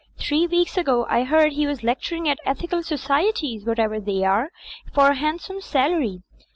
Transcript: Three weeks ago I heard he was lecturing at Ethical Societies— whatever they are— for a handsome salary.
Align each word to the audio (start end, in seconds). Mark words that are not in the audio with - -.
Three 0.17 0.47
weeks 0.47 0.77
ago 0.79 1.05
I 1.11 1.25
heard 1.25 1.51
he 1.53 1.67
was 1.67 1.83
lecturing 1.83 2.27
at 2.27 2.39
Ethical 2.43 2.81
Societies— 2.81 3.65
whatever 3.67 3.99
they 3.99 4.23
are— 4.23 4.49
for 4.95 5.09
a 5.09 5.15
handsome 5.15 5.61
salary. 5.61 6.23